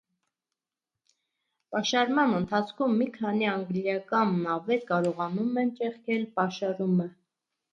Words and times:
Պաշարման 1.75 2.33
ընթացքում 2.39 2.95
մի 3.01 3.09
քանի 3.19 3.49
անգլիական 3.51 4.33
նավեր 4.47 4.83
կարողանում 4.91 5.63
են 5.65 5.73
ճեղքել 5.83 6.25
պաշարումը։ 6.41 7.11